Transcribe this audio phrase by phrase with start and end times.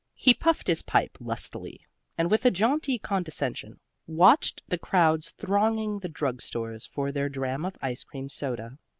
[0.15, 1.85] He puffed his pipe lustily
[2.17, 7.77] and with a jaunty condescension watched the crowds thronging the drugstores for their dram of
[7.83, 8.79] ice cream soda.